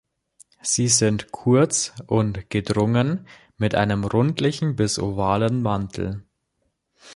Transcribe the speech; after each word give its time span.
Sie 0.63 0.87
sind 0.87 1.31
kurz 1.31 1.93
und 2.07 2.49
gedrungen 2.49 3.27
mit 3.57 3.75
einem 3.75 4.03
rundlichen 4.03 4.75
bis 4.75 4.97
ovalen 4.97 5.61
Mantel. 5.61 6.23